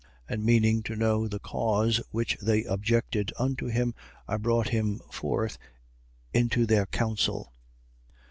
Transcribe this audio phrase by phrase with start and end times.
[0.29, 0.33] 23:28.
[0.33, 3.93] And meaning to know the cause which they objected unto him,
[4.27, 5.59] I brought him forth
[6.33, 7.53] into their council.